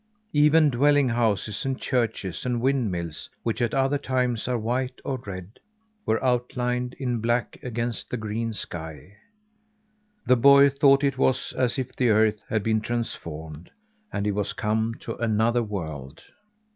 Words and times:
Even 0.33 0.71
dwelling 0.71 1.09
houses 1.09 1.63
and 1.63 1.79
churches 1.79 2.43
and 2.43 2.59
windmills, 2.59 3.29
which 3.43 3.61
at 3.61 3.75
other 3.75 3.99
times 3.99 4.47
are 4.47 4.57
white 4.57 4.99
or 5.05 5.19
red, 5.27 5.59
were 6.07 6.23
outlined 6.25 6.95
in 6.95 7.21
black 7.21 7.59
against 7.61 8.09
the 8.09 8.17
green 8.17 8.51
sky. 8.51 9.13
The 10.25 10.37
boy 10.37 10.69
thought 10.71 11.03
it 11.03 11.19
was 11.19 11.53
as 11.55 11.77
if 11.77 11.95
the 11.95 12.09
earth 12.09 12.41
had 12.49 12.63
been 12.63 12.81
transformed, 12.81 13.69
and 14.11 14.25
he 14.25 14.31
was 14.31 14.53
come 14.53 14.95
to 15.01 15.17
another 15.17 15.61
world. 15.61 16.23